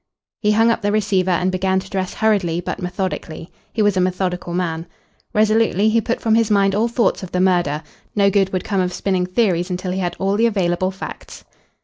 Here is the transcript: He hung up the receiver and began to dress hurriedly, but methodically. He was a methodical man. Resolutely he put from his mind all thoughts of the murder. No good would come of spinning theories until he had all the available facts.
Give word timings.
He 0.39 0.53
hung 0.53 0.71
up 0.71 0.81
the 0.81 0.91
receiver 0.91 1.29
and 1.29 1.51
began 1.51 1.79
to 1.79 1.87
dress 1.87 2.15
hurriedly, 2.15 2.59
but 2.59 2.79
methodically. 2.81 3.51
He 3.71 3.83
was 3.83 3.95
a 3.95 4.01
methodical 4.01 4.51
man. 4.51 4.87
Resolutely 5.31 5.89
he 5.89 6.01
put 6.01 6.19
from 6.19 6.33
his 6.33 6.49
mind 6.49 6.73
all 6.73 6.87
thoughts 6.87 7.21
of 7.21 7.31
the 7.31 7.39
murder. 7.39 7.83
No 8.15 8.31
good 8.31 8.51
would 8.51 8.63
come 8.63 8.81
of 8.81 8.93
spinning 8.93 9.27
theories 9.27 9.69
until 9.69 9.91
he 9.91 9.99
had 9.99 10.15
all 10.17 10.37
the 10.37 10.47
available 10.47 10.89
facts. 10.89 11.45